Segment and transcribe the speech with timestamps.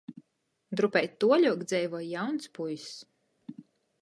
[0.79, 2.99] Drupeit tuoļuok dzeivoj jauns puiss.